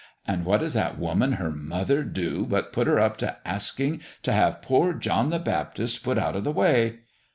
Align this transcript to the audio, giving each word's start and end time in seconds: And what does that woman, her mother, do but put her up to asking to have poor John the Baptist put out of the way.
And 0.25 0.45
what 0.45 0.61
does 0.61 0.73
that 0.73 0.97
woman, 0.97 1.33
her 1.33 1.51
mother, 1.51 2.01
do 2.03 2.43
but 2.47 2.73
put 2.73 2.87
her 2.87 2.97
up 2.97 3.17
to 3.17 3.37
asking 3.47 4.01
to 4.23 4.31
have 4.31 4.63
poor 4.63 4.93
John 4.95 5.29
the 5.29 5.37
Baptist 5.37 6.03
put 6.03 6.17
out 6.17 6.35
of 6.35 6.43
the 6.43 6.51
way. 6.51 7.01